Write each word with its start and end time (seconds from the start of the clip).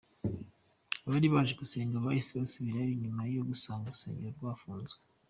Abari 1.05 1.27
baje 1.33 1.53
gusenga 1.61 2.03
bahise 2.05 2.31
bisubirirayo 2.43 2.93
nyuma 3.03 3.21
yo 3.35 3.43
gusanga 3.49 3.85
urusengero 3.87 4.31
rwafunzwe. 4.37 4.99